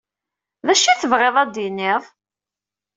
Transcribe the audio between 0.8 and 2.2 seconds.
i tebɣiḍ ad d-tiniḍ?